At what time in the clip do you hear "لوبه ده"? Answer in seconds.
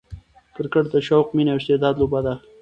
1.97-2.33